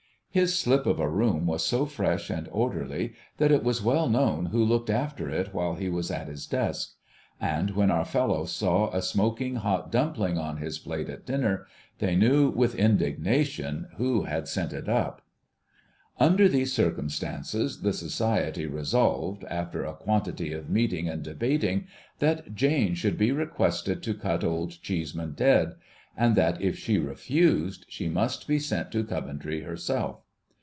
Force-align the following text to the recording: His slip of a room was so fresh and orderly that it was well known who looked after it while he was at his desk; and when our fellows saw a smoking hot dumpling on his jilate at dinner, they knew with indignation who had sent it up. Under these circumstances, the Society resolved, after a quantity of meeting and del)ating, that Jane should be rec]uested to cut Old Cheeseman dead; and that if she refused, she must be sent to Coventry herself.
His 0.33 0.57
slip 0.57 0.85
of 0.85 0.97
a 0.97 1.09
room 1.09 1.45
was 1.45 1.61
so 1.65 1.85
fresh 1.85 2.29
and 2.29 2.47
orderly 2.53 3.15
that 3.35 3.51
it 3.51 3.65
was 3.65 3.83
well 3.83 4.07
known 4.07 4.45
who 4.45 4.63
looked 4.63 4.89
after 4.89 5.29
it 5.29 5.53
while 5.53 5.75
he 5.75 5.89
was 5.89 6.09
at 6.09 6.29
his 6.29 6.47
desk; 6.47 6.93
and 7.41 7.71
when 7.71 7.91
our 7.91 8.05
fellows 8.05 8.53
saw 8.53 8.89
a 8.95 9.01
smoking 9.01 9.55
hot 9.55 9.91
dumpling 9.91 10.37
on 10.37 10.55
his 10.55 10.79
jilate 10.79 11.09
at 11.09 11.25
dinner, 11.25 11.67
they 11.99 12.15
knew 12.15 12.49
with 12.49 12.75
indignation 12.75 13.89
who 13.97 14.23
had 14.23 14.47
sent 14.47 14.71
it 14.71 14.87
up. 14.87 15.21
Under 16.17 16.47
these 16.47 16.71
circumstances, 16.71 17.81
the 17.81 17.91
Society 17.91 18.65
resolved, 18.65 19.43
after 19.49 19.83
a 19.83 19.93
quantity 19.95 20.53
of 20.53 20.69
meeting 20.69 21.09
and 21.09 21.25
del)ating, 21.25 21.87
that 22.19 22.55
Jane 22.55 22.93
should 22.93 23.17
be 23.17 23.33
rec]uested 23.33 24.01
to 24.03 24.13
cut 24.13 24.45
Old 24.45 24.81
Cheeseman 24.81 25.33
dead; 25.33 25.73
and 26.17 26.35
that 26.35 26.61
if 26.61 26.77
she 26.77 26.97
refused, 26.99 27.85
she 27.87 28.09
must 28.09 28.45
be 28.45 28.59
sent 28.59 28.91
to 28.91 29.01
Coventry 29.01 29.61
herself. 29.61 30.19